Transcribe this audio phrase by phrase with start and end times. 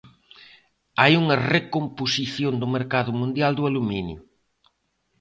[1.01, 4.19] Hai unha recomposición do mercado mundial do aluminio.